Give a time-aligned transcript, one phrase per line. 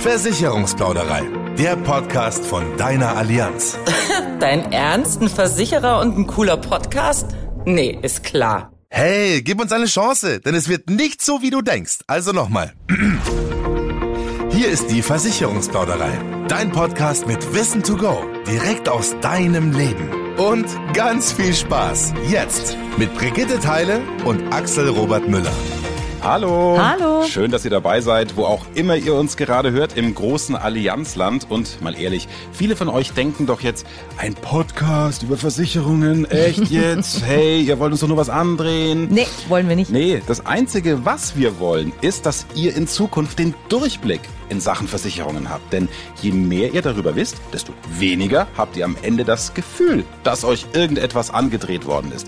[0.00, 1.22] Versicherungsplauderei,
[1.58, 3.76] der Podcast von deiner Allianz.
[4.40, 5.20] Dein Ernst?
[5.20, 7.26] Ein Versicherer und ein cooler Podcast?
[7.64, 8.70] Nee, ist klar.
[8.90, 11.98] Hey, gib uns eine Chance, denn es wird nicht so, wie du denkst.
[12.06, 12.74] Also nochmal.
[14.50, 16.12] Hier ist die Versicherungsplauderei.
[16.46, 18.24] Dein Podcast mit Wissen to go.
[18.46, 20.36] Direkt aus deinem Leben.
[20.36, 22.14] Und ganz viel Spaß.
[22.28, 25.52] Jetzt mit Brigitte Teile und Axel Robert Müller.
[26.22, 26.76] Hallo.
[26.78, 27.22] Hallo.
[27.24, 31.46] Schön, dass ihr dabei seid, wo auch immer ihr uns gerade hört, im großen Allianzland.
[31.48, 37.24] Und mal ehrlich, viele von euch denken doch jetzt, ein Podcast über Versicherungen, echt jetzt?
[37.24, 39.08] hey, ihr wollt uns doch nur was andrehen.
[39.10, 39.90] Nee, wollen wir nicht.
[39.90, 44.88] Nee, das Einzige, was wir wollen, ist, dass ihr in Zukunft den Durchblick in Sachen
[44.88, 45.72] Versicherungen habt.
[45.72, 45.88] Denn
[46.20, 50.66] je mehr ihr darüber wisst, desto weniger habt ihr am Ende das Gefühl, dass euch
[50.72, 52.26] irgendetwas angedreht worden ist.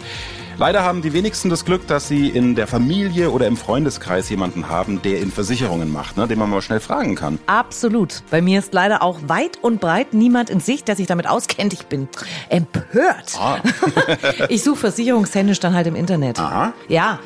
[0.60, 4.68] Leider haben die wenigsten das Glück, dass sie in der Familie oder im Freundeskreis jemanden
[4.68, 7.38] haben, der in Versicherungen macht, ne, den man mal schnell fragen kann.
[7.46, 8.22] Absolut.
[8.30, 11.72] Bei mir ist leider auch weit und breit niemand in Sicht, der sich damit auskennt.
[11.72, 12.10] Ich bin
[12.50, 13.38] empört.
[13.40, 13.56] Ah.
[14.50, 16.38] ich suche versicherungstechnisch dann halt im Internet.
[16.38, 16.74] Aha.
[16.88, 17.20] Ja,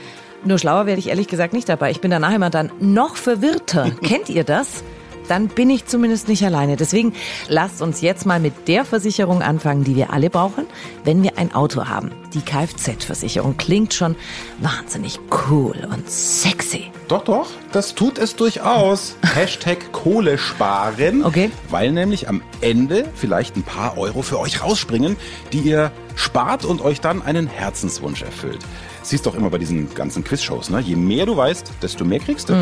[0.47, 1.91] nur schlauer werde ich ehrlich gesagt nicht dabei.
[1.91, 3.91] Ich bin danach immer dann noch verwirrter.
[4.03, 4.84] Kennt ihr das?
[5.28, 6.77] Dann bin ich zumindest nicht alleine.
[6.77, 7.14] Deswegen
[7.48, 10.66] lasst uns jetzt mal mit der Versicherung anfangen, die wir alle brauchen,
[11.05, 12.11] wenn wir ein Auto haben.
[12.34, 14.16] Die Kfz-Versicherung klingt schon
[14.61, 16.91] wahnsinnig cool und sexy.
[17.08, 19.16] Doch, doch, das tut es durchaus.
[19.34, 21.25] Hashtag Kohle sparen.
[21.25, 21.50] Okay.
[21.70, 25.16] Weil nämlich am Ende vielleicht ein paar Euro für euch rausspringen,
[25.53, 28.61] die ihr spart und euch dann einen Herzenswunsch erfüllt.
[29.03, 30.81] Siehst doch immer bei diesen ganzen Quizshows, ne?
[30.81, 32.55] Je mehr du weißt, desto mehr kriegst du.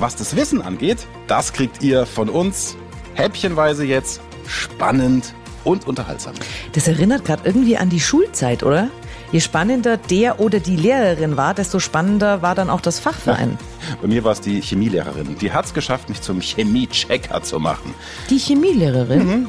[0.00, 2.74] Was das Wissen angeht, das kriegt ihr von uns
[3.12, 6.32] häppchenweise jetzt spannend und unterhaltsam.
[6.72, 8.88] Das erinnert gerade irgendwie an die Schulzeit, oder?
[9.30, 13.58] Je spannender der oder die Lehrerin war, desto spannender war dann auch das Fachverein.
[14.00, 15.36] Bei mir war es die Chemielehrerin.
[15.38, 17.94] Die hat es geschafft, mich zum Chemie-Checker zu machen.
[18.30, 19.26] Die Chemielehrerin?
[19.28, 19.46] Mhm.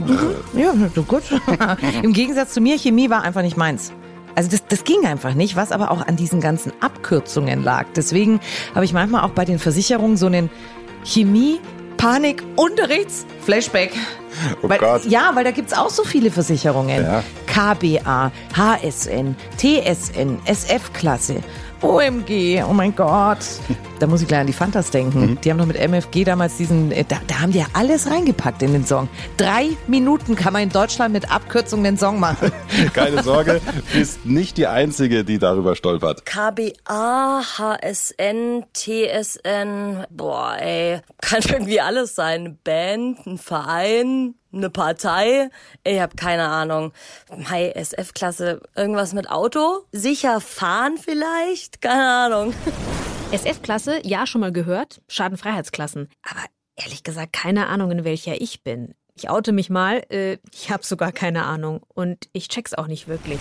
[0.60, 1.24] Ja, so gut.
[2.04, 3.94] Im Gegensatz zu mir, Chemie war einfach nicht meins.
[4.36, 7.86] Also das, das ging einfach nicht, was aber auch an diesen ganzen Abkürzungen lag.
[7.95, 8.39] Deswegen
[8.73, 10.49] habe ich manchmal auch bei den Versicherungen so einen
[11.03, 13.92] Chemie-Panik-Unterrichts-Flashback.
[14.61, 15.05] Oh weil, Gott.
[15.05, 17.03] Ja, weil da gibt's auch so viele Versicherungen.
[17.03, 17.23] Ja.
[17.47, 21.42] KBA, HSN, TSN, SF-Klasse,
[21.81, 23.39] OMG, oh mein Gott.
[23.99, 25.39] Da muss ich gleich an die Fantas denken.
[25.43, 28.61] Die haben doch mit MFG damals diesen, äh, da, da haben die ja alles reingepackt
[28.61, 29.09] in den Song.
[29.37, 32.52] Drei Minuten kann man in Deutschland mit Abkürzung den Song machen.
[32.93, 33.61] Keine Sorge,
[33.93, 36.25] bist nicht die Einzige, die darüber stolpert.
[36.25, 42.59] KBA, HSN, TSN, boah, ey, kann irgendwie alles sein.
[42.63, 45.50] Band, ein Verein, eine Partei,
[45.84, 46.92] ich hab keine Ahnung.
[47.36, 49.82] Mai SF-Klasse, irgendwas mit Auto?
[49.92, 51.82] Sicher fahren vielleicht?
[51.82, 52.54] Keine Ahnung.
[53.32, 55.02] SF-Klasse, ja, schon mal gehört.
[55.08, 56.10] Schadenfreiheitsklassen.
[56.23, 56.42] Aber
[56.76, 58.94] ehrlich gesagt, keine Ahnung, in welcher ich bin.
[59.16, 61.82] Ich oute mich mal, äh, ich habe sogar keine Ahnung.
[61.94, 63.40] Und ich check's auch nicht wirklich.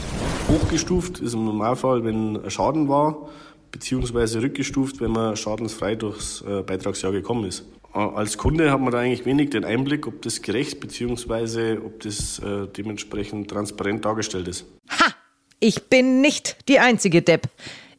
[0.48, 3.28] Hochgestuft ist im Normalfall, wenn Schaden war,
[3.70, 7.64] beziehungsweise rückgestuft, wenn man schadensfrei durchs äh, Beitragsjahr gekommen ist.
[7.94, 12.00] Äh, Als Kunde hat man da eigentlich wenig den Einblick, ob das gerecht beziehungsweise ob
[12.00, 14.64] das äh, dementsprechend transparent dargestellt ist.
[14.90, 15.14] Ha!
[15.60, 17.48] Ich bin nicht die einzige Depp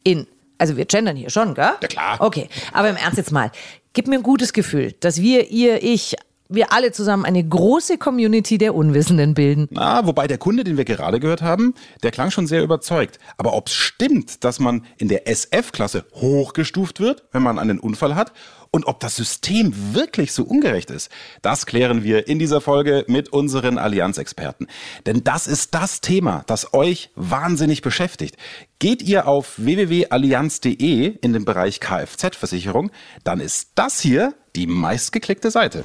[0.04, 0.28] in.
[0.58, 1.72] Also wir gendern hier schon, gell?
[1.82, 2.18] Ja, klar.
[2.20, 3.52] Okay, aber im Ernst jetzt mal.
[3.94, 6.16] Gib mir ein gutes Gefühl, dass wir, ihr, ich,
[6.54, 9.68] wir alle zusammen eine große Community der Unwissenden bilden.
[9.72, 11.74] Na, wobei der Kunde, den wir gerade gehört haben,
[12.04, 13.20] der klang schon sehr überzeugt.
[13.38, 18.16] Aber ob es stimmt, dass man in der SF-Klasse hochgestuft wird, wenn man einen Unfall
[18.16, 18.34] hat,
[18.72, 21.10] und ob das System wirklich so ungerecht ist,
[21.42, 24.68] das klären wir in dieser Folge mit unseren Allianz-Experten.
[25.06, 28.38] Denn das ist das Thema, das euch wahnsinnig beschäftigt.
[28.80, 32.92] Geht ihr auf www.allianz.de in den Bereich Kfz-Versicherung,
[33.26, 35.84] dann ist das hier die meistgeklickte Seite.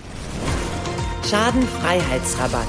[1.29, 2.67] Schadenfreiheitsrabatt.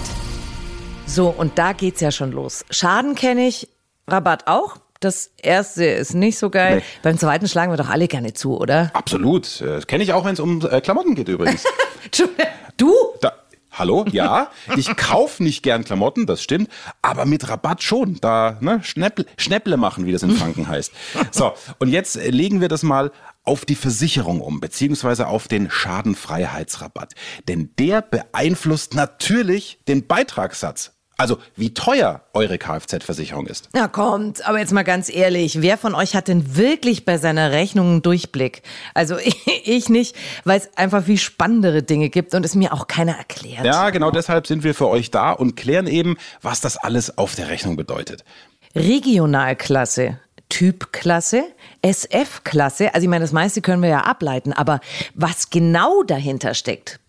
[1.06, 2.66] So, und da geht's ja schon los.
[2.70, 3.70] Schaden kenne ich,
[4.08, 4.78] Rabatt auch.
[5.00, 6.78] Das erste ist nicht so geil.
[6.78, 6.84] Nee.
[7.04, 8.90] Beim zweiten schlagen wir doch alle gerne zu, oder?
[8.94, 9.62] Absolut.
[9.62, 11.64] Äh, Kenne ich auch, wenn es um äh, Klamotten geht übrigens.
[12.78, 12.94] Du?
[13.22, 13.34] Da,
[13.72, 14.06] hallo?
[14.12, 16.70] Ja, ich kauf nicht gern Klamotten, das stimmt,
[17.02, 18.20] aber mit Rabatt schon.
[18.22, 20.92] Da, ne, Schnäpple, Schnäpple machen, wie das in Franken heißt.
[21.32, 23.12] So, und jetzt legen wir das mal
[23.48, 27.14] auf die Versicherung um, beziehungsweise auf den Schadenfreiheitsrabatt.
[27.48, 30.92] Denn der beeinflusst natürlich den Beitragssatz.
[31.20, 33.70] Also, wie teuer eure Kfz-Versicherung ist.
[33.74, 37.52] Na kommt, aber jetzt mal ganz ehrlich, wer von euch hat denn wirklich bei seiner
[37.52, 38.62] Rechnung einen Durchblick?
[38.94, 39.18] Also
[39.64, 43.66] ich nicht, weil es einfach viel spannendere Dinge gibt und es mir auch keiner erklärt.
[43.66, 47.34] Ja, genau deshalb sind wir für euch da und klären eben, was das alles auf
[47.34, 48.24] der Rechnung bedeutet.
[48.76, 51.44] Regionalklasse, Typklasse,
[51.82, 54.80] SF-Klasse, also ich meine, das meiste können wir ja ableiten, aber
[55.14, 57.00] was genau dahinter steckt,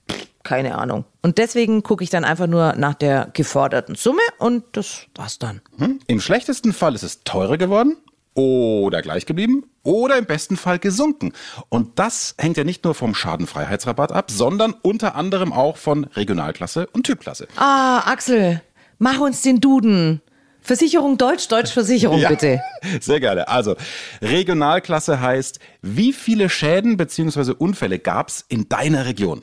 [0.43, 1.05] keine Ahnung.
[1.23, 5.61] Und deswegen gucke ich dann einfach nur nach der geforderten Summe und das war's dann.
[5.79, 6.01] Hm?
[6.07, 7.97] Im schlechtesten Fall ist es teurer geworden
[8.35, 11.33] oder gleich geblieben oder im besten Fall gesunken.
[11.69, 16.87] Und das hängt ja nicht nur vom Schadenfreiheitsrabatt ab, sondern unter anderem auch von Regionalklasse
[16.93, 17.49] und Typklasse.
[17.57, 18.63] Ah, Axel,
[18.99, 20.23] mach uns den Duden.
[20.69, 22.61] Versicherung Deutsch, Deutsch Versicherung Ja, bitte.
[23.01, 23.49] Sehr gerne.
[23.49, 23.75] Also,
[24.21, 27.55] Regionalklasse heißt, wie viele Schäden bzw.
[27.57, 29.41] Unfälle gab es in deiner Region?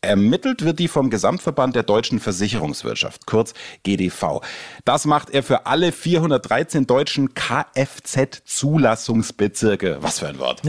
[0.00, 4.42] Ermittelt wird die vom Gesamtverband der deutschen Versicherungswirtschaft, kurz GDV.
[4.84, 9.96] Das macht er für alle 413 deutschen Kfz-Zulassungsbezirke.
[10.00, 10.62] Was für ein Wort.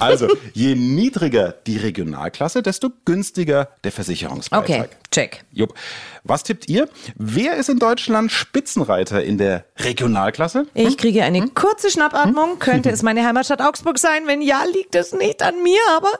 [0.00, 4.68] Also, je niedriger die Regionalklasse, desto günstiger der Versicherungsbeitrag.
[4.68, 5.44] Okay, check.
[5.52, 5.74] Jupp.
[6.22, 6.88] Was tippt ihr?
[7.16, 10.66] Wer ist in Deutschland Spitzenreiter in der Regionalklasse?
[10.74, 12.58] Ich kriege eine kurze Schnappatmung.
[12.58, 14.26] Könnte es meine Heimatstadt Augsburg sein?
[14.26, 16.10] Wenn ja, liegt es nicht an mir, aber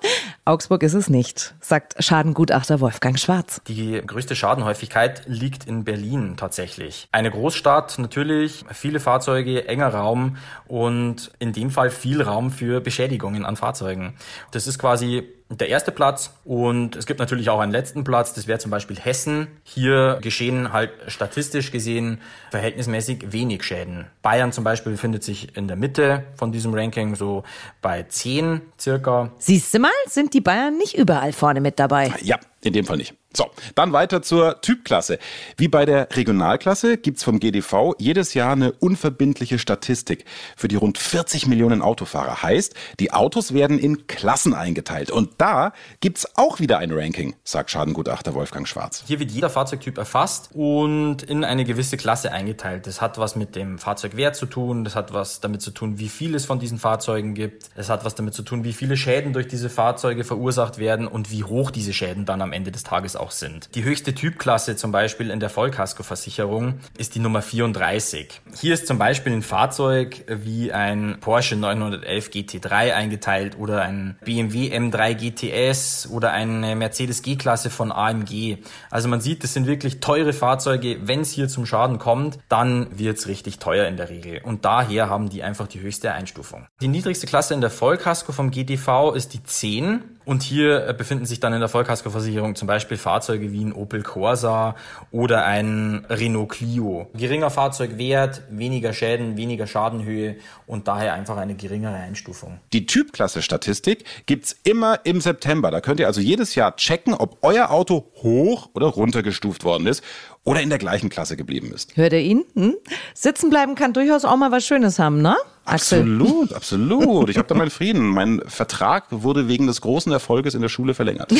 [0.44, 3.60] Augsburg ist es nicht, sagt Schadengutachter Wolfgang Schwarz.
[3.68, 7.08] Die größte Schadenhäufigkeit liegt in Berlin tatsächlich.
[7.12, 10.36] Eine Großstadt, natürlich, viele Fahrzeuge, enger Raum
[10.66, 14.14] und in dem Fall viel Raum für Beschädigungen an Fahrzeugen.
[14.50, 18.46] Das ist quasi der erste Platz und es gibt natürlich auch einen letzten Platz, das
[18.46, 19.48] wäre zum Beispiel Hessen.
[19.64, 22.20] Hier geschehen halt statistisch gesehen
[22.50, 24.06] verhältnismäßig wenig Schäden.
[24.22, 27.42] Bayern zum Beispiel befindet sich in der Mitte von diesem Ranking, so
[27.82, 29.32] bei 10 circa.
[29.38, 32.12] Siehst du mal, sind die Bayern nicht überall vorne mit dabei.
[32.22, 33.14] Ja, in dem Fall nicht.
[33.32, 35.20] So, dann weiter zur Typklasse.
[35.56, 40.24] Wie bei der Regionalklasse gibt's vom GDV jedes Jahr eine unverbindliche Statistik
[40.56, 42.42] für die rund 40 Millionen Autofahrer.
[42.42, 45.12] Heißt, die Autos werden in Klassen eingeteilt.
[45.12, 49.04] Und da gibt's auch wieder ein Ranking, sagt Schadengutachter Wolfgang Schwarz.
[49.06, 52.88] Hier wird jeder Fahrzeugtyp erfasst und in eine gewisse Klasse eingeteilt.
[52.88, 56.08] Das hat was mit dem Fahrzeugwert zu tun, das hat was damit zu tun, wie
[56.08, 59.32] viel es von diesen Fahrzeugen gibt, es hat was damit zu tun, wie viele Schäden
[59.32, 63.16] durch diese Fahrzeuge verursacht werden und wie hoch diese Schäden dann am Ende des Tages
[63.16, 63.74] auch sind.
[63.74, 68.40] Die höchste Typklasse zum Beispiel in der Vollkaskoversicherung ist die Nummer 34.
[68.56, 74.76] Hier ist zum Beispiel ein Fahrzeug wie ein Porsche 911 GT3 eingeteilt oder ein BMW
[74.76, 78.58] M3 GTS oder eine Mercedes G-Klasse von AMG.
[78.90, 80.98] Also man sieht, das sind wirklich teure Fahrzeuge.
[81.02, 84.40] Wenn es hier zum Schaden kommt, dann wird es richtig teuer in der Regel.
[84.42, 86.66] Und daher haben die einfach die höchste Einstufung.
[86.80, 90.19] Die niedrigste Klasse in der Vollkasko vom GTV ist die 10.
[90.24, 94.02] Und hier äh, befinden sich dann in der Vollkaskoversicherung zum Beispiel Fahrzeuge wie ein Opel
[94.02, 94.76] Corsa
[95.10, 97.08] oder ein Renault Clio.
[97.14, 100.36] Geringer Fahrzeugwert, weniger Schäden, weniger Schadenhöhe
[100.66, 102.60] und daher einfach eine geringere Einstufung.
[102.72, 105.70] Die Typklasse-Statistik gibt's immer im September.
[105.70, 110.04] Da könnt ihr also jedes Jahr checken, ob euer Auto hoch oder runtergestuft worden ist
[110.44, 111.96] oder in der gleichen Klasse geblieben ist.
[111.96, 112.44] Hört ihr ihn?
[112.54, 112.76] Hm?
[113.14, 115.36] Sitzen bleiben kann durchaus auch mal was Schönes haben, ne?
[115.66, 116.00] Axel.
[116.00, 117.28] Absolut, absolut.
[117.28, 118.08] Ich habe da meinen Frieden.
[118.08, 121.32] Mein Vertrag wurde wegen des großen Erfolges in der Schule verlängert.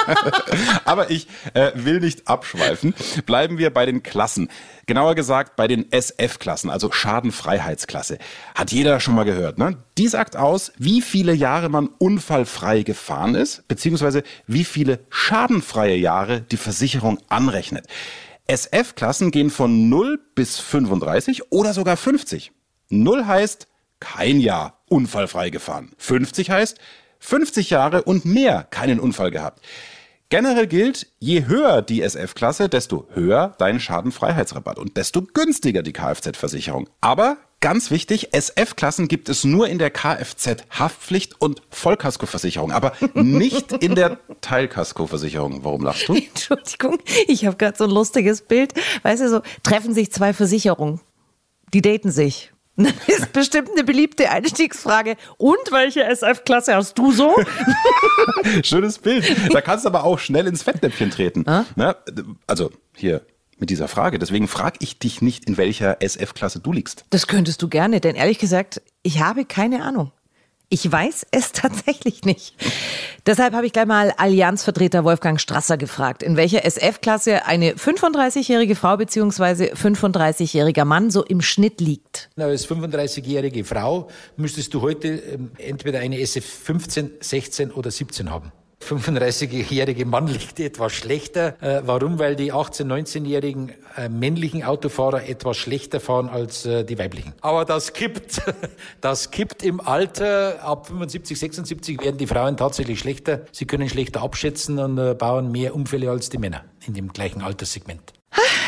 [0.84, 2.94] Aber ich äh, will nicht abschweifen.
[3.26, 4.48] Bleiben wir bei den Klassen.
[4.86, 8.18] Genauer gesagt bei den SF-Klassen, also Schadenfreiheitsklasse.
[8.54, 9.58] Hat jeder schon mal gehört.
[9.58, 9.76] Ne?
[10.02, 16.40] Die sagt aus, wie viele Jahre man unfallfrei gefahren ist, beziehungsweise wie viele schadenfreie Jahre
[16.40, 17.86] die Versicherung anrechnet.
[18.48, 22.50] SF-Klassen gehen von 0 bis 35 oder sogar 50.
[22.88, 23.68] 0 heißt
[24.00, 25.92] kein Jahr unfallfrei gefahren.
[25.98, 26.78] 50 heißt
[27.20, 29.64] 50 Jahre und mehr keinen Unfall gehabt.
[30.30, 36.88] Generell gilt, je höher die SF-Klasse, desto höher dein Schadenfreiheitsrabatt und desto günstiger die Kfz-Versicherung.
[37.00, 43.94] Aber ganz wichtig, SF-Klassen gibt es nur in der Kfz-Haftpflicht und Vollkaskoversicherung, aber nicht in
[43.94, 45.64] der Teilkaskoversicherung.
[45.64, 46.14] Warum lachst du?
[46.14, 48.74] Entschuldigung, ich habe gerade so ein lustiges Bild.
[49.02, 51.00] Weißt du, so treffen sich zwei Versicherungen.
[51.72, 52.52] Die daten sich.
[52.76, 55.16] Das ist bestimmt eine beliebte Einstiegsfrage.
[55.36, 57.34] Und welche SF-Klasse hast du so?
[58.62, 59.24] Schönes Bild.
[59.52, 61.44] Da kannst du aber auch schnell ins Fettnäpfchen treten.
[61.76, 61.96] Ne?
[62.46, 63.26] Also hier
[63.62, 64.18] mit dieser Frage.
[64.18, 67.04] Deswegen frage ich dich nicht, in welcher SF-Klasse du liegst.
[67.10, 70.10] Das könntest du gerne, denn ehrlich gesagt, ich habe keine Ahnung.
[70.68, 72.56] Ich weiß es tatsächlich nicht.
[73.24, 78.96] Deshalb habe ich gleich mal Allianzvertreter Wolfgang Strasser gefragt, in welcher SF-Klasse eine 35-jährige Frau
[78.96, 79.74] bzw.
[79.74, 82.30] 35-jähriger Mann so im Schnitt liegt.
[82.36, 88.50] Als 35-jährige Frau müsstest du heute ähm, entweder eine SF 15, 16 oder 17 haben.
[88.82, 91.60] 35-jährige Mann liegt etwas schlechter.
[91.62, 92.18] Äh, warum?
[92.18, 97.32] Weil die 18-, 19-jährigen äh, männlichen Autofahrer etwas schlechter fahren als äh, die weiblichen.
[97.40, 98.42] Aber das kippt.
[99.00, 100.62] Das kippt im Alter.
[100.62, 103.42] Ab 75, 76 werden die Frauen tatsächlich schlechter.
[103.52, 107.42] Sie können schlechter abschätzen und äh, bauen mehr Unfälle als die Männer in dem gleichen
[107.42, 108.12] Alterssegment.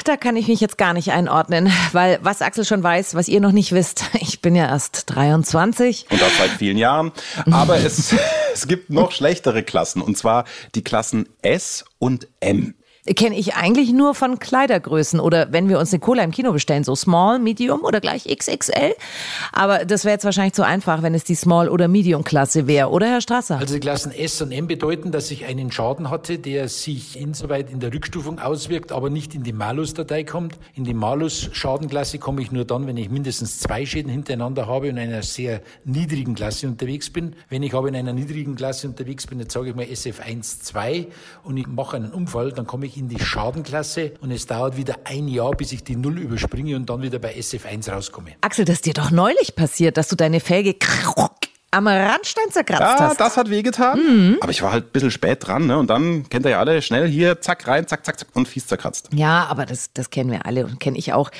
[0.05, 3.41] Da kann ich mich jetzt gar nicht einordnen, weil was Axel schon weiß, was ihr
[3.41, 6.07] noch nicht wisst, ich bin ja erst 23.
[6.11, 7.13] Und das seit vielen Jahren.
[7.51, 8.15] Aber es,
[8.53, 10.45] es gibt noch schlechtere Klassen, und zwar
[10.75, 15.93] die Klassen S und M kenne ich eigentlich nur von Kleidergrößen oder wenn wir uns
[15.93, 18.95] eine Cola im Kino bestellen, so Small, Medium oder gleich XXL.
[19.53, 23.07] Aber das wäre jetzt wahrscheinlich zu einfach, wenn es die Small- oder Medium-Klasse wäre, oder
[23.07, 23.59] Herr Strasser?
[23.59, 27.71] Also die Klassen S und M bedeuten, dass ich einen Schaden hatte, der sich insoweit
[27.71, 30.59] in der Rückstufung auswirkt, aber nicht in die Malus-Datei kommt.
[30.75, 34.97] In die Malus-Schadenklasse komme ich nur dann, wenn ich mindestens zwei Schäden hintereinander habe und
[34.97, 37.37] in einer sehr niedrigen Klasse unterwegs bin.
[37.51, 41.07] Wenn ich aber in einer niedrigen Klasse unterwegs bin, jetzt sage ich mal SF1, 2
[41.43, 44.77] und ich mache einen Unfall, dann komme ich ich in die Schadenklasse und es dauert
[44.77, 48.33] wieder ein Jahr, bis ich die Null überspringe und dann wieder bei SF1 rauskomme.
[48.41, 50.77] Axel, das ist dir doch neulich passiert, dass du deine Felge
[51.71, 53.21] am Randstein zerkratzt ja, hast.
[53.21, 53.99] das hat wehgetan.
[53.99, 54.37] Mhm.
[54.41, 55.77] Aber ich war halt ein bisschen spät dran, ne?
[55.77, 58.69] Und dann kennt ihr ja alle schnell hier, zack, rein, zack, zack, zack und fies
[58.69, 59.09] zerkratzt.
[59.13, 61.31] Ja, aber das, das kennen wir alle und kenne ich auch.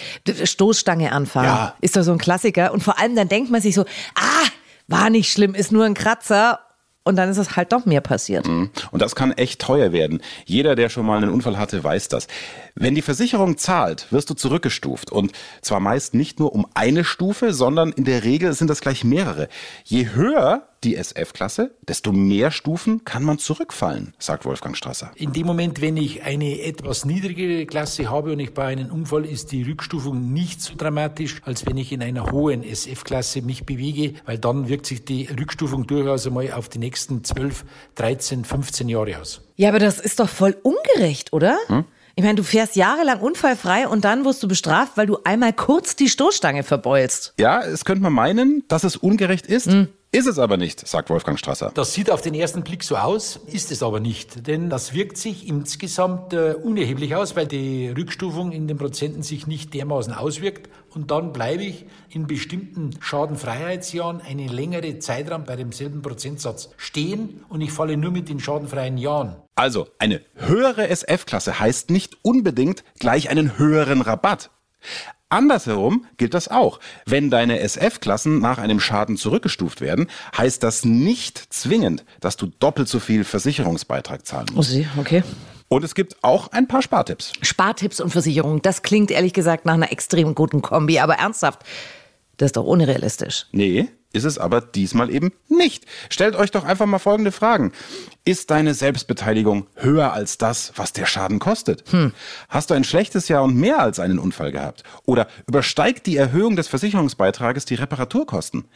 [0.43, 1.75] Stoßstange anfahren ja.
[1.83, 2.73] ist doch so ein Klassiker.
[2.73, 3.83] Und vor allem dann denkt man sich so,
[4.17, 4.49] ah,
[4.89, 6.59] war nicht schlimm, ist nur ein Kratzer
[7.05, 8.47] und dann ist es halt doch mehr passiert.
[8.49, 8.71] Mhm.
[8.91, 10.23] Und das kann echt teuer werden.
[10.47, 12.27] Jeder, der schon mal einen Unfall hatte, weiß das.
[12.75, 15.13] Wenn die Versicherung zahlt, wirst du zurückgestuft.
[15.13, 19.05] Und zwar meist nicht nur um eine Stufe, sondern in der Regel sind das gleich
[19.05, 19.49] mehrere.
[19.85, 25.11] Je höher die SF-Klasse, desto mehr Stufen kann man zurückfallen, sagt Wolfgang Strasser.
[25.17, 29.25] In dem Moment, wenn ich eine etwas niedrigere Klasse habe und ich bei einem Unfall,
[29.25, 34.15] ist die Rückstufung nicht so dramatisch, als wenn ich in einer hohen SF-Klasse mich bewege,
[34.27, 37.65] weil dann wirkt sich die Rückstufung durchaus einmal auf die nächsten 12,
[37.95, 39.43] 13, 15 Jahre aus.
[39.57, 41.57] Ja, aber das ist doch voll ungerecht, oder?
[41.69, 41.85] Hm?
[42.17, 45.97] Ich meine, du fährst jahrelang unfallfrei und dann wirst du bestraft, weil du einmal kurz
[45.97, 47.35] die Stoßstange verbeulst.
[47.39, 49.67] Ja, es könnte man meinen, dass es ungerecht ist.
[49.67, 49.89] Mhm.
[50.15, 51.73] Ist es aber nicht, sagt Wolfgang Strasser.
[51.75, 54.47] Das sieht auf den ersten Blick so aus, ist es aber nicht.
[54.47, 59.49] Denn das wirkt sich insgesamt äh, unerheblich aus, weil die Rückstufung in den Prozenten sich
[59.49, 60.71] nicht dermaßen auswirkt.
[60.91, 67.61] Und dann bleibe ich in bestimmten Schadenfreiheitsjahren einen längeren Zeitraum bei demselben Prozentsatz stehen und
[67.61, 69.35] ich falle nur mit den schadenfreien Jahren.
[69.57, 74.51] Also, eine höhere SF-Klasse heißt nicht unbedingt gleich einen höheren Rabatt.
[75.29, 76.79] Andersherum gilt das auch.
[77.07, 82.89] Wenn deine SF-Klassen nach einem Schaden zurückgestuft werden, heißt das nicht zwingend, dass du doppelt
[82.89, 84.77] so viel Versicherungsbeitrag zahlen musst.
[84.77, 85.25] Oh, okay.
[85.69, 87.33] Und es gibt auch ein paar Spartipps.
[87.43, 91.63] Spartipps und Versicherungen, das klingt ehrlich gesagt nach einer extrem guten Kombi, aber ernsthaft,
[92.37, 93.47] das ist doch unrealistisch.
[93.53, 95.87] Nee, ist es aber diesmal eben nicht.
[96.09, 97.73] Stellt euch doch einfach mal folgende Fragen.
[98.25, 101.91] Ist deine Selbstbeteiligung höher als das, was der Schaden kostet?
[101.91, 102.13] Hm.
[102.49, 104.85] Hast du ein schlechtes Jahr und mehr als einen Unfall gehabt?
[105.05, 108.67] Oder übersteigt die Erhöhung des Versicherungsbeitrages die Reparaturkosten?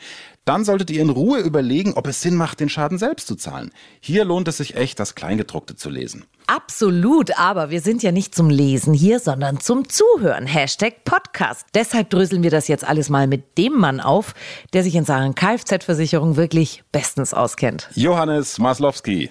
[0.49, 3.71] Dann solltet ihr in Ruhe überlegen, ob es Sinn macht, den Schaden selbst zu zahlen.
[4.01, 6.25] Hier lohnt es sich echt, das Kleingedruckte zu lesen.
[6.47, 10.47] Absolut, aber wir sind ja nicht zum Lesen hier, sondern zum Zuhören.
[10.47, 11.67] Hashtag Podcast.
[11.75, 14.33] Deshalb dröseln wir das jetzt alles mal mit dem Mann auf,
[14.73, 17.91] der sich in Sachen Kfz-Versicherung wirklich bestens auskennt.
[17.95, 19.29] Johannes Maslowski.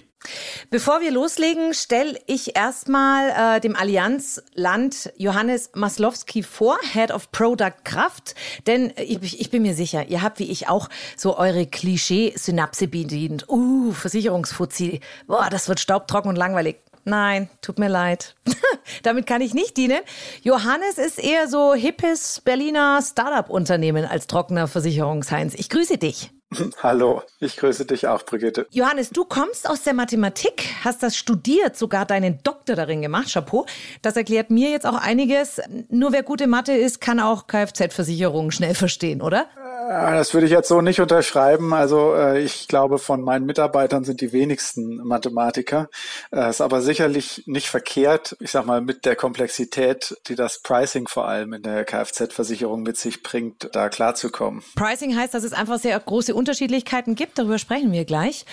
[0.70, 7.84] Bevor wir loslegen, stelle ich erstmal äh, dem Allianzland Johannes Maslowski vor, Head of Product
[7.84, 8.36] Kraft.
[8.66, 13.48] Denn ich, ich bin mir sicher, ihr habt wie ich auch so eure Klischee-Synapse bedient.
[13.48, 15.00] Uh, Versicherungsfuzzi.
[15.28, 16.78] Boah, das wird staubtrocken und langweilig.
[17.06, 18.36] Nein, tut mir leid.
[19.04, 20.02] Damit kann ich nicht dienen.
[20.42, 25.54] Johannes ist eher so hippes Berliner Startup-Unternehmen als trockener Versicherungsheinz.
[25.54, 26.32] Ich grüße dich.
[26.84, 28.68] Hallo, ich grüße dich auch, Brigitte.
[28.72, 33.32] Johannes, du kommst aus der Mathematik, hast das studiert, sogar deinen Doktor darin gemacht.
[33.34, 33.66] Chapeau.
[34.02, 35.60] Das erklärt mir jetzt auch einiges.
[35.90, 39.48] Nur wer gute Mathe ist, kann auch Kfz-Versicherungen schnell verstehen, oder?
[39.88, 41.74] Äh, das würde ich jetzt so nicht unterschreiben.
[41.74, 45.90] Also äh, ich glaube, von meinen Mitarbeitern sind die wenigsten Mathematiker.
[46.32, 51.08] Äh, ist aber sicherlich nicht verkehrt, ich sag mal, mit der Komplexität, die das Pricing
[51.08, 54.64] vor allem in der Kfz-Versicherung mit sich bringt, da klarzukommen.
[54.76, 57.40] Pricing heißt, dass es einfach sehr große Unterschiedlichkeiten gibt.
[57.40, 58.46] Darüber sprechen wir gleich.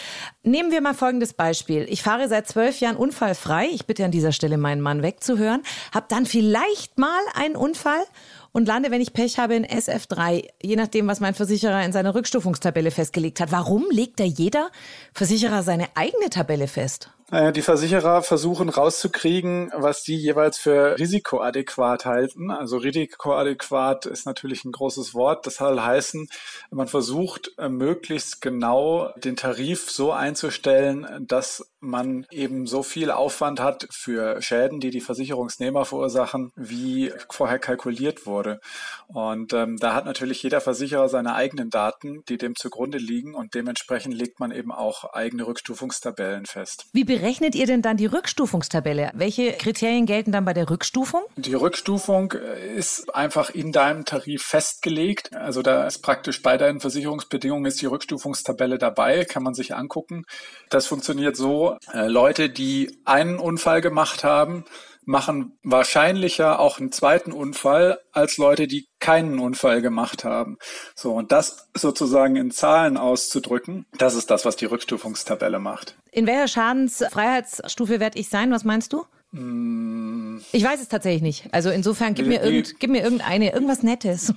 [0.43, 1.87] Nehmen wir mal folgendes Beispiel.
[1.89, 3.69] Ich fahre seit zwölf Jahren unfallfrei.
[3.73, 5.63] Ich bitte an dieser Stelle meinen Mann wegzuhören.
[5.93, 8.05] Hab dann vielleicht mal einen Unfall
[8.55, 12.15] und lande, wenn ich Pech habe, in SF3, je nachdem, was mein Versicherer in seiner
[12.15, 13.51] Rückstufungstabelle festgelegt hat.
[13.51, 14.71] Warum legt da jeder
[15.13, 17.11] Versicherer seine eigene Tabelle fest?
[17.35, 22.53] Naja, die Versicherer versuchen rauszukriegen, was die jeweils für risikoadäquat halten.
[22.53, 25.45] Also risikoadäquat ist natürlich ein großes Wort.
[25.45, 26.29] Das soll heißen,
[26.71, 33.61] man versucht äh, möglichst genau den Tarif so einzustellen, dass man eben so viel Aufwand
[33.61, 38.61] hat für Schäden, die die Versicherungsnehmer verursachen, wie vorher kalkuliert wurde.
[39.09, 43.55] Und ähm, da hat natürlich jeder Versicherer seine eigenen Daten, die dem zugrunde liegen und
[43.55, 46.87] dementsprechend legt man eben auch eigene Rückstufungstabellen fest.
[46.93, 49.11] Wie berechnet ihr denn dann die Rückstufungstabelle?
[49.15, 51.23] Welche Kriterien gelten dann bei der Rückstufung?
[51.37, 55.35] Die Rückstufung äh, ist einfach in deinem Tarif festgelegt.
[55.35, 60.27] Also da ist praktisch bei deinen Versicherungsbedingungen ist die Rückstufungstabelle dabei, kann man sich angucken.
[60.69, 64.67] Das funktioniert so, äh, Leute, die einen Unfall gemacht haben,
[65.07, 70.59] machen wahrscheinlicher auch einen zweiten Unfall als Leute, die keinen Unfall gemacht haben.
[70.95, 75.97] So, und das sozusagen in Zahlen auszudrücken, das ist das, was die Rückstufungstabelle macht.
[76.11, 78.51] In welcher Schadensfreiheitsstufe werde ich sein?
[78.51, 79.05] Was meinst du?
[79.35, 80.39] Mm.
[80.53, 81.49] Ich weiß es tatsächlich nicht.
[81.51, 84.33] Also insofern gib mir, irgend, gib mir irgendeine, irgendwas Nettes.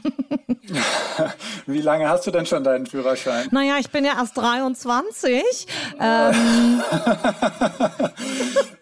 [1.68, 3.48] Wie lange hast du denn schon deinen Führerschein?
[3.52, 5.68] Naja, ich bin ja erst 23.
[6.00, 6.82] Ähm.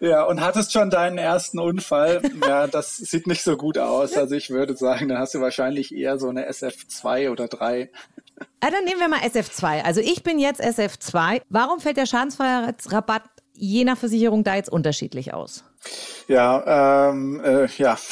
[0.00, 2.22] ja, und hattest schon deinen ersten Unfall?
[2.46, 4.16] Ja, das sieht nicht so gut aus.
[4.16, 7.90] Also ich würde sagen, dann hast du wahrscheinlich eher so eine SF2 oder 3.
[8.62, 9.82] Ja, dann nehmen wir mal SF2.
[9.82, 11.42] Also ich bin jetzt SF2.
[11.50, 13.22] Warum fällt der Schadensfreiheitsrabatt
[13.54, 15.64] je nach Versicherung da jetzt unterschiedlich aus?
[16.28, 17.98] Ja, ähm, äh, ja.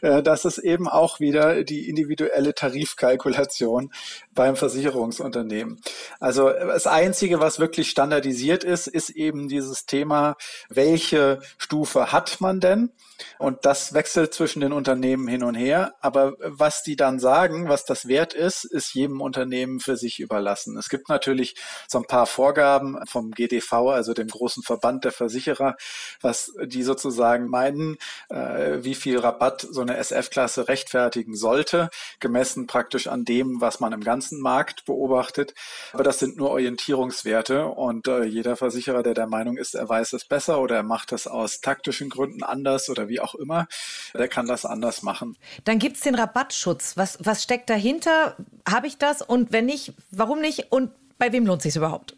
[0.00, 3.90] Äh, das ist eben auch wieder die individuelle Tarifkalkulation
[4.32, 5.80] beim Versicherungsunternehmen.
[6.20, 10.36] Also das Einzige, was wirklich standardisiert ist, ist eben dieses Thema,
[10.68, 12.92] welche Stufe hat man denn?
[13.38, 15.94] Und das wechselt zwischen den Unternehmen hin und her.
[16.00, 20.76] Aber was die dann sagen, was das wert ist, ist jedem Unternehmen für sich überlassen.
[20.78, 21.56] Es gibt natürlich
[21.88, 25.74] so ein paar Vorgaben vom GDV, also dem großen Verband der Versicherer,
[26.20, 27.96] was die sozusagen meinen,
[28.28, 33.92] äh, wie viel Rabatt so eine SF-Klasse rechtfertigen sollte, gemessen praktisch an dem, was man
[33.92, 35.54] im ganzen Markt beobachtet.
[35.92, 40.12] Aber das sind nur Orientierungswerte und äh, jeder Versicherer, der der Meinung ist, er weiß
[40.12, 43.66] es besser oder er macht das aus taktischen Gründen anders oder wie auch immer,
[44.14, 45.36] der kann das anders machen.
[45.64, 46.96] Dann gibt es den Rabattschutz.
[46.96, 48.36] Was, was steckt dahinter?
[48.68, 49.22] Habe ich das?
[49.22, 50.70] Und wenn nicht, warum nicht?
[50.70, 52.16] Und bei wem lohnt sich überhaupt?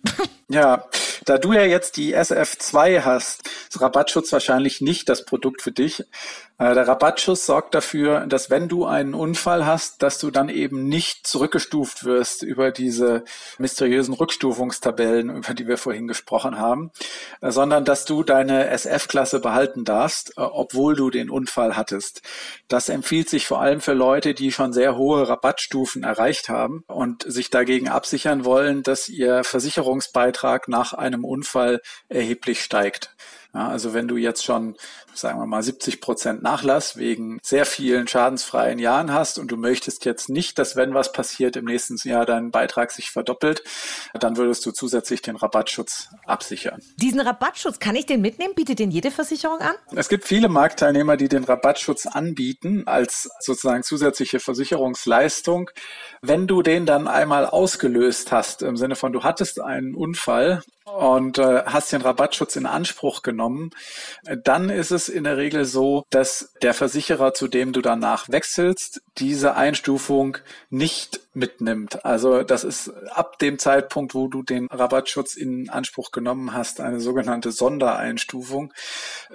[0.53, 0.85] Ja,
[1.25, 6.05] da du ja jetzt die SF2 hast, ist Rabattschutz wahrscheinlich nicht das Produkt für dich.
[6.61, 10.89] Äh, der Rabattschutz sorgt dafür, dass wenn du einen Unfall hast, dass du dann eben
[10.89, 13.25] nicht zurückgestuft wirst über diese
[13.59, 16.91] mysteriösen Rückstufungstabellen, über die wir vorhin gesprochen haben,
[17.41, 22.21] äh, sondern dass du deine SF-Klasse behalten darfst, äh, obwohl du den Unfall hattest.
[22.69, 27.23] Das empfiehlt sich vor allem für Leute, die schon sehr hohe Rabattstufen erreicht haben und
[27.23, 33.15] sich dagegen absichern wollen, dass ihr Versicherungsbeitrag nach einem Unfall erheblich steigt.
[33.53, 34.77] Ja, also wenn du jetzt schon,
[35.13, 40.05] sagen wir mal, 70 Prozent Nachlass wegen sehr vielen schadensfreien Jahren hast und du möchtest
[40.05, 43.65] jetzt nicht, dass wenn was passiert, im nächsten Jahr dein Beitrag sich verdoppelt,
[44.15, 46.81] dann würdest du zusätzlich den Rabattschutz absichern.
[46.97, 48.55] Diesen Rabattschutz, kann ich den mitnehmen?
[48.55, 49.75] Bietet den jede Versicherung an?
[49.97, 55.71] Es gibt viele Marktteilnehmer, die den Rabattschutz anbieten als sozusagen zusätzliche Versicherungsleistung.
[56.23, 60.63] Wenn du den dann einmal ausgelöst hast, im Sinne von du hattest einen Unfall
[60.97, 63.71] und äh, hast den Rabattschutz in Anspruch genommen,
[64.45, 69.03] dann ist es in der Regel so, dass der Versicherer, zu dem du danach wechselst,
[69.19, 72.05] diese Einstufung nicht mitnimmt.
[72.05, 77.01] Also das ist ab dem Zeitpunkt, wo du den Rabattschutz in Anspruch genommen hast, eine
[77.01, 78.73] sogenannte Sondereinstufung.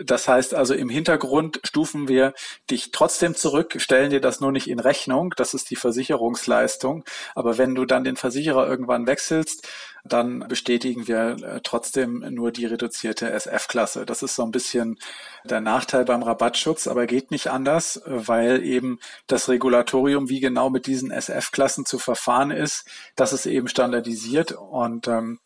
[0.04, 2.34] Das heißt also im Hintergrund stufen wir
[2.70, 5.34] dich trotzdem zurück, stellen dir das nur nicht in Rechnung.
[5.38, 7.06] Das ist die Versicherungsleistung.
[7.34, 9.68] Aber wenn du dann den Versicherer irgendwann wechselst,
[10.06, 14.06] dann bestätigen wir äh, trotzdem nur die reduzierte SF-Klasse.
[14.06, 15.00] Das ist so ein bisschen
[15.44, 20.86] der Nachteil beim Rabattschutz, aber geht nicht anders, weil eben das Regulatorium, wie genau mit
[20.86, 25.39] diesen SF-Klassen zu verfahren ist, das ist eben standardisiert und ähm,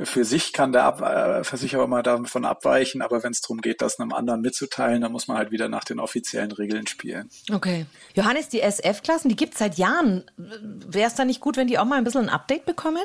[0.00, 3.80] für sich kann der Ab äh, Versicherer mal davon abweichen, aber wenn es darum geht,
[3.80, 7.30] das einem anderen mitzuteilen, dann muss man halt wieder nach den offiziellen Regeln spielen.
[7.52, 7.86] Okay.
[8.14, 10.24] Johannes, die SF-Klassen, die gibt es seit Jahren.
[10.36, 13.04] Wäre es da nicht gut, wenn die auch mal ein bisschen ein Update bekommen?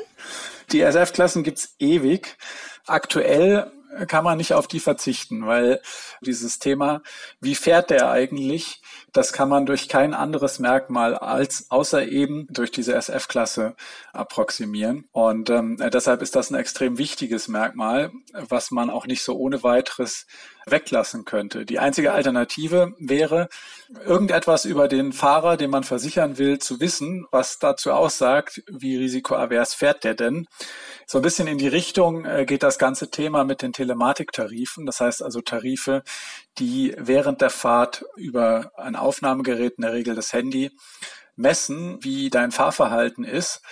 [0.72, 2.36] Die SF-Klassen gibt es ewig.
[2.86, 3.70] Aktuell
[4.06, 5.80] kann man nicht auf die verzichten, weil
[6.20, 7.02] dieses Thema,
[7.40, 8.80] wie fährt der eigentlich,
[9.12, 13.74] das kann man durch kein anderes Merkmal als außer eben durch diese SF-Klasse
[14.12, 15.08] approximieren.
[15.12, 19.62] Und ähm, deshalb ist das ein extrem wichtiges Merkmal, was man auch nicht so ohne
[19.62, 20.26] weiteres
[20.66, 21.64] weglassen könnte.
[21.64, 23.48] Die einzige Alternative wäre,
[24.04, 29.74] irgendetwas über den Fahrer, den man versichern will, zu wissen, was dazu aussagt, wie risikoavers
[29.74, 30.46] fährt der denn.
[31.06, 34.86] So ein bisschen in die Richtung äh, geht das ganze Thema mit den Telematiktarifen.
[34.86, 36.02] Das heißt also Tarife,
[36.58, 40.70] die während der Fahrt über ein Aufnahmegerät, in der Regel das Handy,
[41.36, 43.62] messen, wie dein Fahrverhalten ist.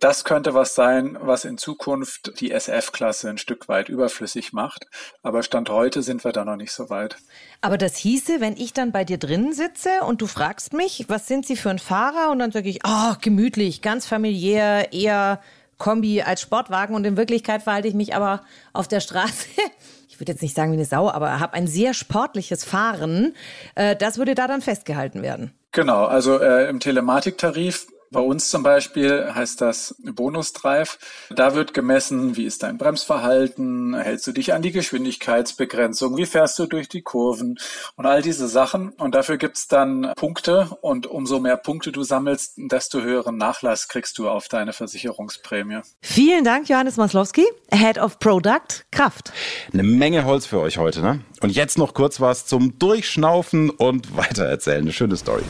[0.00, 4.86] Das könnte was sein, was in Zukunft die SF-Klasse ein Stück weit überflüssig macht.
[5.22, 7.16] Aber Stand heute sind wir da noch nicht so weit.
[7.60, 11.26] Aber das hieße, wenn ich dann bei dir drinnen sitze und du fragst mich, was
[11.28, 12.30] sind Sie für ein Fahrer?
[12.30, 15.40] Und dann sage ich, oh, gemütlich, ganz familiär, eher
[15.78, 19.48] Kombi als Sportwagen und in Wirklichkeit verhalte ich mich aber auf der Straße.
[20.06, 23.34] Ich würde jetzt nicht sagen wie eine Sau, aber habe ein sehr sportliches Fahren.
[23.74, 25.52] Äh, das würde da dann festgehalten werden.
[25.72, 30.98] Genau, also äh, im Telematiktarif bei uns zum Beispiel heißt das Bonus-Drive.
[31.30, 36.56] Da wird gemessen, wie ist dein Bremsverhalten, hältst du dich an die Geschwindigkeitsbegrenzung, wie fährst
[36.60, 37.58] du durch die Kurven
[37.96, 38.90] und all diese Sachen.
[38.90, 44.16] Und dafür gibt's dann Punkte und umso mehr Punkte du sammelst, desto höheren Nachlass kriegst
[44.18, 45.80] du auf deine Versicherungsprämie.
[46.00, 49.32] Vielen Dank, Johannes Maslowski, Head of Product Kraft.
[49.72, 51.20] Eine Menge Holz für euch heute, ne?
[51.40, 54.82] Und jetzt noch kurz was zum Durchschnaufen und weitererzählen.
[54.82, 55.42] Eine schöne Story.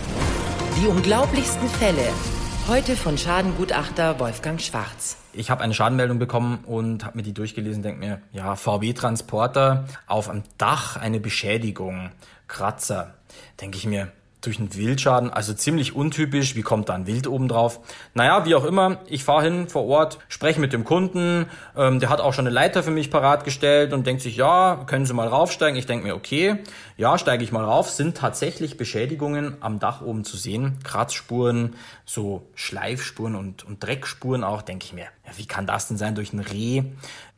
[0.80, 2.08] Die unglaublichsten Fälle
[2.66, 5.18] Heute von Schadengutachter Wolfgang Schwarz.
[5.34, 9.84] Ich habe eine Schadenmeldung bekommen und habe mir die durchgelesen, denke mir, ja, VW Transporter
[10.06, 12.10] auf am Dach eine Beschädigung,
[12.48, 13.12] Kratzer.
[13.60, 14.10] Denke ich mir,
[14.46, 16.54] durch einen Wildschaden, also ziemlich untypisch.
[16.54, 17.80] Wie kommt da ein Wild oben drauf?
[18.14, 22.10] Naja, wie auch immer, ich fahre hin vor Ort, spreche mit dem Kunden, ähm, der
[22.10, 25.14] hat auch schon eine Leiter für mich parat gestellt und denkt sich, ja, können Sie
[25.14, 25.78] mal raufsteigen?
[25.78, 26.56] Ich denke mir, okay,
[26.96, 27.90] ja, steige ich mal rauf.
[27.90, 30.78] Sind tatsächlich Beschädigungen am Dach oben zu sehen?
[30.84, 35.06] Kratzspuren, so Schleifspuren und, und Dreckspuren auch, denke ich mir.
[35.26, 36.82] Ja, wie kann das denn sein durch ein Reh?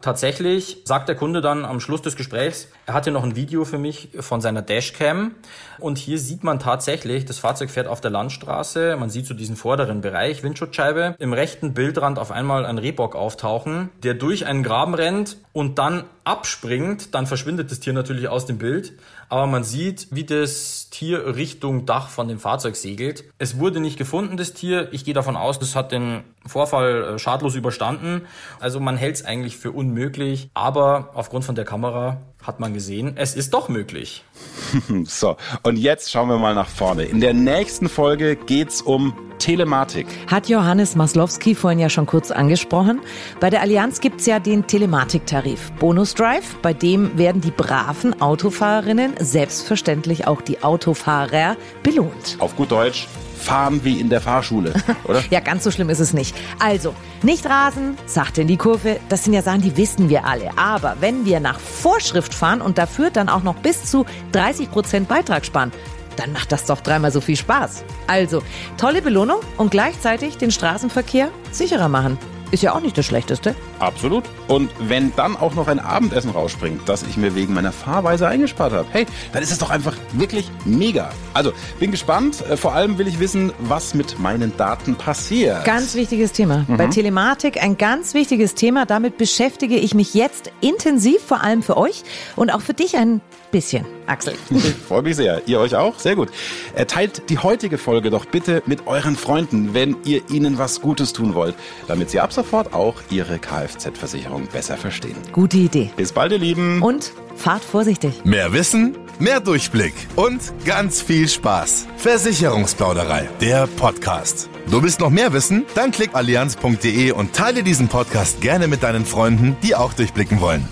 [0.03, 3.79] Tatsächlich sagt der Kunde dann am Schluss des Gesprächs, er hatte noch ein Video für
[3.79, 5.37] mich von seiner Dashcam.
[5.79, 9.57] Und hier sieht man tatsächlich, das Fahrzeug fährt auf der Landstraße, man sieht so diesen
[9.57, 14.95] vorderen Bereich, Windschutzscheibe, im rechten Bildrand auf einmal ein Rehbock auftauchen, der durch einen Graben
[14.95, 18.95] rennt und dann abspringt, dann verschwindet das Tier natürlich aus dem Bild,
[19.29, 23.25] aber man sieht, wie das Tier Richtung Dach von dem Fahrzeug segelt.
[23.39, 24.93] Es wurde nicht gefunden, das Tier.
[24.93, 28.23] Ich gehe davon aus, das hat den Vorfall äh, schadlos überstanden.
[28.61, 33.13] Also man hält es eigentlich für unmöglich, aber aufgrund von der Kamera hat man gesehen,
[33.17, 34.25] es ist doch möglich.
[35.05, 37.05] so, und jetzt schauen wir mal nach vorne.
[37.05, 40.07] In der nächsten Folge geht's um Telematik.
[40.29, 43.01] Hat Johannes Maslowski vorhin ja schon kurz angesprochen.
[43.41, 46.57] Bei der Allianz gibt's ja den Telematiktarif Bonus Drive.
[46.63, 52.37] Bei dem werden die braven Autofahrerinnen, selbstverständlich auch die Autofahrer, belohnt.
[52.39, 54.73] Auf gut Deutsch, fahren wie in der Fahrschule,
[55.05, 55.23] oder?
[55.31, 56.35] ja, ganz so schlimm ist es nicht.
[56.59, 60.51] Also, nicht rasen, sachte in die Kurve, das sind ja Sachen, die wissen wir alle.
[60.57, 65.09] Aber wenn wir nach Vorschrift fahren und dafür dann auch noch bis zu 30 Prozent
[65.09, 65.73] Beitrag sparen,
[66.17, 67.85] dann macht das doch dreimal so viel Spaß.
[68.07, 68.43] Also,
[68.79, 72.19] tolle Belohnung und gleichzeitig den Straßenverkehr sicherer machen.
[72.51, 73.55] Ist ja auch nicht das Schlechteste.
[73.79, 74.25] Absolut.
[74.49, 78.73] Und wenn dann auch noch ein Abendessen rausspringt, das ich mir wegen meiner Fahrweise eingespart
[78.73, 81.11] habe, hey, dann ist es doch einfach wirklich mega.
[81.35, 82.45] Also, bin gespannt.
[82.49, 85.65] Äh, vor allem will ich wissen, was mit meinen Daten passiert.
[85.65, 86.65] Ganz wichtiges Thema.
[86.69, 86.77] Mhm.
[86.77, 88.87] Bei Telematik ein ganz wichtiges Thema.
[88.87, 92.05] Damit beschäftige ich mich jetzt intensiv, vor allem für euch
[92.37, 94.35] und auch für dich ein bisschen, Axel.
[94.67, 95.43] Ich freue mich sehr.
[95.47, 95.99] Ihr euch auch?
[95.99, 96.31] Sehr gut.
[96.75, 101.13] Äh, teilt die heutige Folge doch bitte mit euren Freunden, wenn ihr ihnen was Gutes
[101.13, 101.55] tun wollt,
[101.89, 105.17] damit sie ab sofort auch ihre Kfz-Versicherung besser verstehen.
[105.33, 105.91] Gute Idee.
[105.97, 106.83] Bis bald, ihr Lieben.
[106.83, 108.25] Und fahrt vorsichtig.
[108.25, 111.87] Mehr Wissen, mehr Durchblick und ganz viel Spaß.
[111.97, 114.49] Versicherungsplauderei, der Podcast.
[114.71, 115.65] Du willst noch mehr wissen?
[115.75, 120.67] Dann klick allianz.de und teile diesen Podcast gerne mit deinen Freunden, die auch durchblicken wollen.